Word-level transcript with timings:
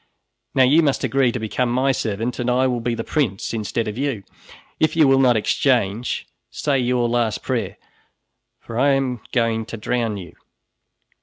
Now 0.55 0.63
you 0.63 0.81
must 0.81 1.03
agree 1.03 1.31
to 1.31 1.37
become 1.37 1.71
my 1.71 1.91
servant, 1.91 2.39
and 2.39 2.49
I 2.49 2.65
will 2.65 2.79
be 2.79 2.95
the 2.95 3.03
prince 3.03 3.53
instead 3.53 3.87
of 3.87 3.99
you. 3.99 4.23
If 4.79 4.95
you 4.95 5.07
will 5.07 5.19
not 5.19 5.37
exchange, 5.37 6.25
say 6.49 6.79
your 6.79 7.07
last 7.07 7.43
prayer, 7.43 7.77
for 8.59 8.79
I 8.79 8.93
am 8.93 9.21
going 9.31 9.63
to 9.67 9.77
drown 9.77 10.17
you." 10.17 10.33